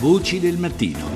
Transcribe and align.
Voci 0.00 0.40
del 0.40 0.56
mattino. 0.56 1.06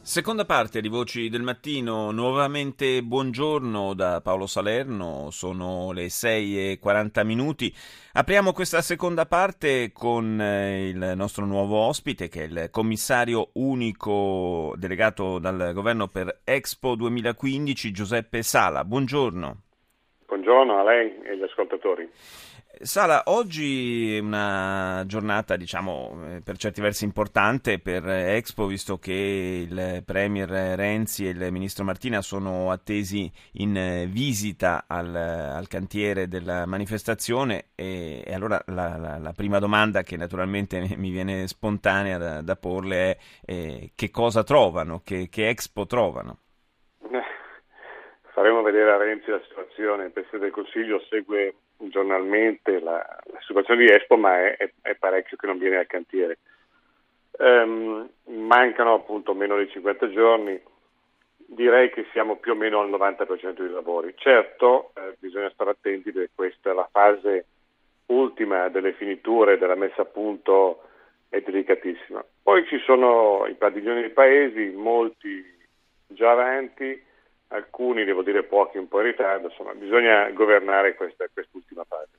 Seconda 0.00 0.46
parte 0.46 0.80
di 0.80 0.88
Voci 0.88 1.28
del 1.28 1.42
Mattino, 1.42 2.12
nuovamente 2.12 3.02
buongiorno 3.02 3.92
da 3.92 4.22
Paolo 4.22 4.46
Salerno, 4.46 5.28
sono 5.30 5.92
le 5.92 6.08
6 6.08 6.70
e 6.70 6.78
40 6.78 7.24
minuti. 7.24 7.72
Apriamo 8.12 8.54
questa 8.54 8.80
seconda 8.80 9.26
parte 9.26 9.92
con 9.92 10.40
eh, 10.40 10.88
il 10.88 11.12
nostro 11.14 11.44
nuovo 11.44 11.76
ospite 11.76 12.28
che 12.28 12.44
è 12.44 12.46
il 12.46 12.68
commissario 12.70 13.50
unico 13.52 14.72
delegato 14.78 15.38
dal 15.38 15.72
governo 15.74 16.08
per 16.08 16.40
Expo 16.42 16.94
2015, 16.94 17.92
Giuseppe 17.92 18.42
Sala. 18.42 18.82
Buongiorno. 18.86 19.64
Buongiorno 20.30 20.78
a 20.78 20.84
lei 20.84 21.20
e 21.24 21.30
agli 21.30 21.42
ascoltatori. 21.42 22.08
Sala, 22.82 23.24
oggi 23.26 24.14
è 24.14 24.20
una 24.20 25.02
giornata, 25.04 25.56
diciamo, 25.56 26.36
eh, 26.36 26.40
per 26.40 26.56
certi 26.56 26.80
versi 26.80 27.02
importante 27.02 27.80
per 27.80 28.08
Expo, 28.08 28.66
visto 28.66 28.96
che 28.96 29.66
il 29.68 30.04
Premier 30.06 30.48
Renzi 30.48 31.26
e 31.26 31.30
il 31.30 31.50
Ministro 31.50 31.82
Martina 31.82 32.22
sono 32.22 32.70
attesi 32.70 33.28
in 33.54 34.08
visita 34.08 34.84
al, 34.86 35.12
al 35.12 35.66
cantiere 35.66 36.28
della 36.28 36.64
manifestazione 36.64 37.70
e, 37.74 38.22
e 38.24 38.32
allora 38.32 38.62
la, 38.66 38.96
la, 38.98 39.18
la, 39.18 39.32
prima 39.32 39.58
domanda 39.58 40.04
che 40.04 40.16
naturalmente 40.16 40.80
mi 40.96 41.10
viene 41.10 41.48
spontanea 41.48 42.18
da, 42.18 42.40
da 42.40 42.54
porle 42.54 43.10
è 43.10 43.18
eh, 43.46 43.90
che 43.96 44.10
cosa 44.10 44.44
trovano, 44.44 45.00
che, 45.04 45.28
che 45.28 45.48
Expo 45.48 45.86
trovano? 45.86 46.38
Faremo 48.32 48.62
vedere 48.62 48.92
a 48.92 48.96
Renzi 48.96 49.30
la 49.30 49.40
situazione, 49.46 50.04
il 50.04 50.10
Presidente 50.12 50.46
del 50.46 50.54
Consiglio 50.54 51.00
segue 51.08 51.54
giornalmente 51.76 52.78
la, 52.80 53.04
la 53.24 53.40
situazione 53.46 53.84
di 53.84 53.90
Expo, 53.90 54.16
ma 54.16 54.38
è, 54.38 54.56
è, 54.56 54.70
è, 54.82 54.94
parecchio 54.94 55.36
che 55.36 55.46
non 55.46 55.58
viene 55.58 55.78
al 55.78 55.86
cantiere. 55.86 56.38
Um, 57.38 58.08
mancano 58.24 58.94
appunto 58.94 59.34
meno 59.34 59.56
di 59.56 59.68
50 59.70 60.10
giorni, 60.10 60.60
direi 61.36 61.90
che 61.90 62.06
siamo 62.12 62.36
più 62.36 62.52
o 62.52 62.54
meno 62.54 62.80
al 62.80 62.90
90% 62.90 63.60
dei 63.60 63.70
lavori. 63.70 64.14
Certo, 64.16 64.92
eh, 64.94 65.16
bisogna 65.18 65.50
stare 65.50 65.70
attenti 65.70 66.12
perché 66.12 66.30
questa 66.34 66.70
è 66.70 66.74
la 66.74 66.88
fase 66.90 67.46
ultima 68.06 68.68
delle 68.68 68.92
finiture, 68.92 69.58
della 69.58 69.74
messa 69.74 70.02
a 70.02 70.06
punto 70.06 70.82
è 71.28 71.40
delicatissima. 71.40 72.24
Poi 72.42 72.66
ci 72.66 72.78
sono 72.80 73.46
i 73.46 73.54
padiglioni 73.54 74.00
dei 74.00 74.10
paesi, 74.10 74.72
molti 74.76 75.44
già 76.06 76.32
avanti, 76.32 77.08
alcuni, 77.50 78.04
devo 78.04 78.22
dire 78.22 78.42
pochi, 78.42 78.78
un 78.78 78.88
po' 78.88 79.00
in 79.00 79.06
ritardo, 79.06 79.48
insomma 79.48 79.74
bisogna 79.74 80.30
governare 80.30 80.94
questa, 80.94 81.26
quest'ultima 81.32 81.84
fase. 81.84 82.18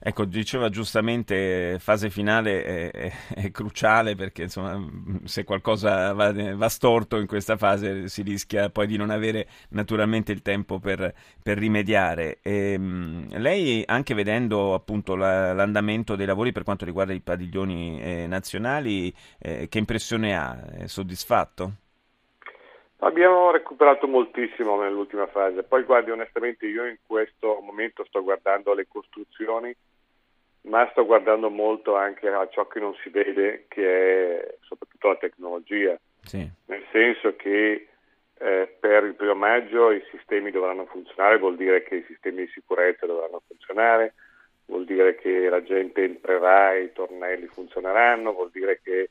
Ecco, 0.00 0.24
diceva 0.24 0.68
giustamente, 0.68 1.76
fase 1.80 2.08
finale 2.08 2.62
è, 2.62 2.90
è, 2.90 3.12
è 3.34 3.50
cruciale 3.50 4.14
perché 4.14 4.42
insomma, 4.42 4.80
se 5.24 5.42
qualcosa 5.42 6.12
va, 6.12 6.32
va, 6.54 6.68
storto 6.68 7.18
in 7.18 7.26
questa 7.26 7.56
fase 7.56 8.08
si 8.08 8.22
rischia 8.22 8.70
poi 8.70 8.86
di 8.86 8.96
non 8.96 9.10
avere 9.10 9.48
naturalmente 9.70 10.30
il 10.30 10.40
tempo 10.42 10.78
per, 10.78 11.12
per 11.42 11.58
rimediare. 11.58 12.38
E, 12.42 12.74
ehm, 12.74 13.38
lei, 13.38 13.82
anche 13.86 14.14
vedendo 14.14 14.72
appunto 14.74 15.16
la, 15.16 15.52
l'andamento 15.52 16.14
dei 16.14 16.26
lavori 16.26 16.52
per 16.52 16.62
quanto 16.62 16.84
riguarda 16.84 17.12
i 17.12 17.20
padiglioni 17.20 18.00
eh, 18.00 18.26
nazionali, 18.28 19.12
eh, 19.40 19.68
che 19.68 19.78
impressione 19.78 20.36
ha? 20.36 20.64
È 20.64 20.86
soddisfatto? 20.86 21.72
Abbiamo 23.00 23.52
recuperato 23.52 24.08
moltissimo 24.08 24.80
nell'ultima 24.80 25.28
fase, 25.28 25.62
poi 25.62 25.84
guardi 25.84 26.10
onestamente 26.10 26.66
io 26.66 26.84
in 26.84 26.96
questo 27.06 27.60
momento 27.62 28.04
sto 28.04 28.24
guardando 28.24 28.74
le 28.74 28.88
costruzioni, 28.88 29.74
ma 30.62 30.88
sto 30.90 31.06
guardando 31.06 31.48
molto 31.48 31.94
anche 31.94 32.28
a 32.28 32.48
ciò 32.48 32.66
che 32.66 32.80
non 32.80 32.94
si 33.02 33.08
vede, 33.10 33.66
che 33.68 34.40
è 34.40 34.54
soprattutto 34.62 35.08
la 35.08 35.16
tecnologia, 35.16 35.96
sì. 36.22 36.44
nel 36.66 36.84
senso 36.90 37.36
che 37.36 37.88
eh, 38.38 38.76
per 38.80 39.04
il 39.04 39.14
primo 39.14 39.34
maggio 39.34 39.92
i 39.92 40.02
sistemi 40.10 40.50
dovranno 40.50 40.86
funzionare, 40.86 41.38
vuol 41.38 41.56
dire 41.56 41.84
che 41.84 41.96
i 41.96 42.04
sistemi 42.08 42.46
di 42.46 42.50
sicurezza 42.52 43.06
dovranno 43.06 43.42
funzionare, 43.46 44.14
vuol 44.66 44.84
dire 44.84 45.14
che 45.14 45.48
la 45.48 45.62
gente 45.62 46.02
entrerà 46.02 46.74
e 46.74 46.82
i 46.82 46.92
tornelli 46.92 47.46
funzioneranno, 47.46 48.32
vuol 48.32 48.50
dire 48.50 48.80
che 48.82 49.10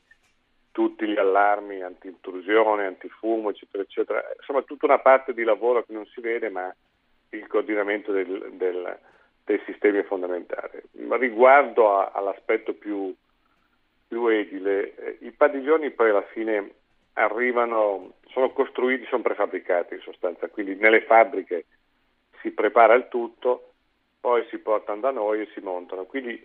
tutti 0.72 1.06
gli 1.06 1.16
allarmi 1.16 1.82
anti-intrusione, 1.82 2.86
antifumo, 2.86 3.50
eccetera, 3.50 3.82
eccetera. 3.82 4.24
Insomma, 4.36 4.62
tutta 4.62 4.86
una 4.86 4.98
parte 4.98 5.34
di 5.34 5.44
lavoro 5.44 5.82
che 5.82 5.92
non 5.92 6.06
si 6.06 6.20
vede, 6.20 6.48
ma 6.48 6.74
il 7.30 7.46
coordinamento 7.46 8.12
del, 8.12 8.52
del, 8.52 8.98
dei 9.44 9.60
sistemi 9.64 9.98
è 9.98 10.04
fondamentale. 10.04 10.84
Ma 10.98 11.16
riguardo 11.16 11.96
a, 11.96 12.10
all'aspetto 12.14 12.74
più, 12.74 13.14
più 14.06 14.26
edile, 14.28 14.94
eh, 14.94 15.18
i 15.20 15.32
padiglioni 15.32 15.90
poi 15.90 16.10
alla 16.10 16.22
fine 16.22 16.72
arrivano, 17.14 18.14
sono 18.28 18.50
costruiti, 18.52 19.06
sono 19.06 19.22
prefabbricati 19.22 19.94
in 19.94 20.00
sostanza, 20.00 20.48
quindi 20.48 20.76
nelle 20.76 21.02
fabbriche 21.02 21.66
si 22.40 22.52
prepara 22.52 22.94
il 22.94 23.08
tutto, 23.08 23.72
poi 24.20 24.46
si 24.48 24.58
portano 24.58 25.00
da 25.00 25.10
noi 25.10 25.40
e 25.40 25.48
si 25.52 25.60
montano. 25.60 26.04
Quindi 26.04 26.44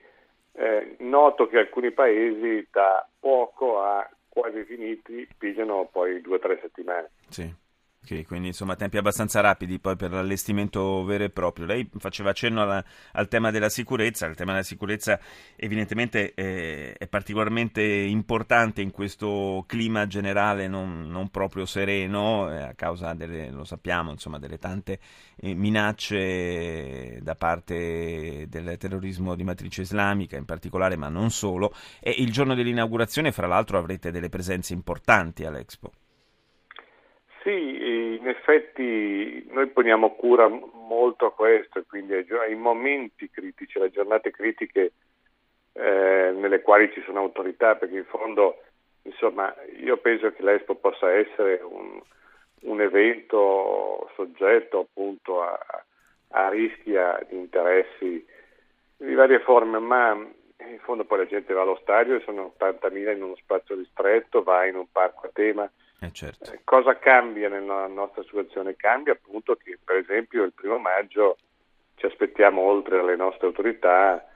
eh, 0.53 0.95
noto 0.99 1.47
che 1.47 1.57
alcuni 1.57 1.91
paesi 1.91 2.67
da 2.71 3.07
poco 3.19 3.81
a 3.81 4.07
quasi 4.27 4.63
finiti 4.63 5.27
pigliano 5.37 5.87
poi 5.91 6.21
due 6.21 6.35
o 6.35 6.39
tre 6.39 6.59
settimane. 6.61 7.11
Sì. 7.29 7.61
Okay, 8.05 8.25
quindi 8.25 8.47
insomma 8.47 8.75
tempi 8.75 8.97
abbastanza 8.97 9.39
rapidi 9.39 9.79
poi 9.79 9.95
per 9.95 10.11
l'allestimento 10.11 11.05
vero 11.05 11.23
e 11.23 11.29
proprio. 11.29 11.65
Lei 11.65 11.89
faceva 11.99 12.31
accenno 12.31 12.61
alla, 12.61 12.83
al 13.13 13.29
tema 13.29 13.49
della 13.49 13.69
sicurezza, 13.69 14.25
il 14.25 14.35
tema 14.35 14.51
della 14.51 14.63
sicurezza 14.63 15.17
evidentemente 15.55 16.33
è, 16.33 16.97
è 16.97 17.07
particolarmente 17.07 17.81
importante 17.81 18.81
in 18.81 18.91
questo 18.91 19.63
clima 19.67 20.05
generale 20.05 20.67
non, 20.67 21.07
non 21.07 21.29
proprio 21.29 21.65
sereno 21.65 22.51
eh, 22.51 22.61
a 22.61 22.73
causa 22.73 23.13
delle, 23.13 23.49
lo 23.49 23.63
sappiamo, 23.63 24.11
insomma, 24.11 24.37
delle 24.37 24.57
tante 24.57 24.99
eh, 25.37 25.53
minacce 25.53 27.19
da 27.21 27.35
parte 27.35 28.47
del 28.49 28.77
terrorismo 28.77 29.33
di 29.33 29.45
matrice 29.45 29.81
islamica 29.81 30.35
in 30.35 30.43
particolare, 30.43 30.97
ma 30.97 31.07
non 31.07 31.31
solo. 31.31 31.73
E 32.01 32.13
il 32.17 32.33
giorno 32.33 32.53
dell'inaugurazione, 32.53 33.31
fra 33.31 33.47
l'altro, 33.47 33.77
avrete 33.77 34.11
delle 34.11 34.27
presenze 34.27 34.73
importanti 34.73 35.45
all'Expo. 35.45 35.91
Sì, 37.43 37.82
in 38.15 38.27
effetti 38.27 39.45
noi 39.51 39.67
poniamo 39.67 40.15
cura 40.15 40.47
molto 40.47 41.25
a 41.25 41.33
questo, 41.33 41.83
quindi 41.87 42.13
ai 42.13 42.55
momenti 42.55 43.29
critici, 43.29 43.77
alle 43.77 43.91
giornate 43.91 44.31
critiche 44.31 44.93
eh, 45.73 46.33
nelle 46.35 46.61
quali 46.61 46.91
ci 46.93 47.01
sono 47.05 47.19
autorità, 47.19 47.75
perché 47.75 47.97
in 47.97 48.05
fondo, 48.05 48.61
insomma, 49.03 49.53
io 49.79 49.97
penso 49.97 50.31
che 50.31 50.43
l'Expo 50.43 50.75
possa 50.75 51.11
essere 51.11 51.61
un, 51.63 52.01
un 52.61 52.81
evento 52.81 54.09
soggetto 54.15 54.79
appunto 54.79 55.41
a, 55.41 55.57
a 56.29 56.49
rischi 56.49 56.91
di 57.29 57.35
interessi 57.35 58.25
di 58.97 59.13
varie 59.13 59.39
forme, 59.39 59.79
ma 59.79 60.11
in 60.11 60.79
fondo 60.79 61.03
poi 61.03 61.19
la 61.19 61.25
gente 61.25 61.53
va 61.53 61.61
allo 61.61 61.79
stadio, 61.81 62.21
sono 62.21 62.53
80.000 62.59 63.15
in 63.15 63.23
uno 63.23 63.35
spazio 63.35 63.75
ristretto, 63.75 64.43
va 64.43 64.65
in 64.65 64.75
un 64.75 64.85
parco 64.91 65.27
a 65.27 65.31
tema 65.33 65.69
eh 66.03 66.11
certo. 66.11 66.51
eh, 66.51 66.61
cosa 66.63 66.97
cambia 66.97 67.49
nella 67.49 67.87
nostra 67.87 68.23
situazione? 68.23 68.75
Cambia 68.75 69.13
appunto 69.13 69.55
che 69.55 69.77
per 69.83 69.97
esempio 69.97 70.43
il 70.43 70.53
primo 70.53 70.77
maggio 70.77 71.37
ci 71.95 72.05
aspettiamo 72.05 72.61
oltre 72.61 72.99
alle 72.99 73.15
nostre 73.15 73.47
autorità 73.47 74.27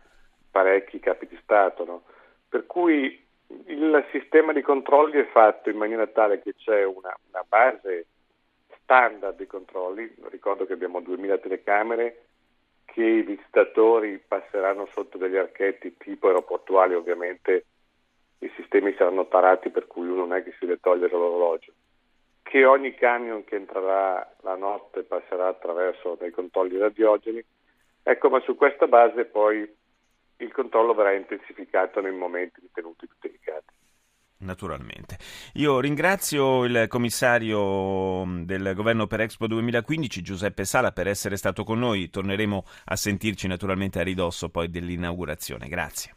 parecchi 0.50 1.00
capi 1.00 1.28
di 1.28 1.38
Stato, 1.42 1.86
no? 1.86 2.04
per 2.48 2.66
cui 2.66 3.26
il 3.66 4.06
sistema 4.12 4.54
di 4.54 4.62
controlli 4.62 5.20
è 5.20 5.28
fatto 5.28 5.70
in 5.70 5.78
maniera 5.78 6.08
tale 6.08 6.42
che 6.42 6.56
c'è 6.56 6.84
una, 6.84 7.16
una 7.30 7.44
base 7.48 8.08
standard 8.82 9.38
di 9.38 9.48
controlli, 9.48 10.14
ricordo 10.30 10.66
che 10.66 10.74
abbiamo 10.74 11.02
2000 11.02 11.38
telecamere 11.40 12.24
che 12.86 13.04
i 13.04 13.22
visitatori 13.22 14.18
passeranno 14.26 14.88
sotto 14.94 15.18
degli 15.18 15.36
archetti 15.36 15.98
tipo 15.98 16.28
aeroportuali 16.28 16.96
ovviamente 16.96 17.66
i 18.40 18.52
sistemi 18.56 18.94
saranno 18.98 19.28
tarati 19.28 19.70
per 19.70 19.88
cui 19.88 20.08
uno 20.08 20.26
non 20.26 20.34
è 20.34 20.44
che 20.44 20.52
si 20.60 20.66
deve 20.66 20.80
togliere 20.80 21.12
l'orologio, 21.12 21.74
che 22.44 22.66
ogni 22.66 22.94
camion 22.94 23.44
che 23.44 23.56
entrerà 23.56 24.36
la 24.42 24.56
notte 24.56 25.04
passerà 25.04 25.48
attraverso 25.48 26.16
dei 26.20 26.32
controlli 26.32 26.78
radiogeni, 26.78 27.44
ecco 28.04 28.30
ma 28.30 28.40
su 28.42 28.56
questa 28.56 28.88
base 28.88 29.26
poi 29.26 29.76
il 30.38 30.52
controllo 30.52 30.94
verrà 30.94 31.14
intensificato 31.14 32.00
nei 32.00 32.14
momenti 32.14 32.60
ritenuti 32.62 33.08
più 33.08 33.16
delicati. 33.20 33.74
Naturalmente. 34.40 35.18
Io 35.54 35.80
ringrazio 35.80 36.64
il 36.66 36.86
commissario 36.88 38.24
del 38.44 38.74
governo 38.76 39.08
per 39.08 39.22
Expo 39.22 39.48
2015, 39.48 40.22
Giuseppe 40.22 40.64
Sala, 40.64 40.92
per 40.92 41.08
essere 41.08 41.38
stato 41.38 41.64
con 41.64 41.80
noi. 41.80 42.12
Torneremo 42.12 42.64
a 42.86 42.96
sentirci 42.96 43.48
naturalmente 43.48 44.00
a 44.00 44.04
ridosso 44.04 44.50
poi 44.50 44.70
dell'inaugurazione. 44.70 45.68
Grazie. 45.68 46.14